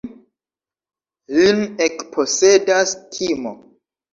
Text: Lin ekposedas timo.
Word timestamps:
Lin 1.41 1.61
ekposedas 1.89 2.99
timo. 3.19 3.57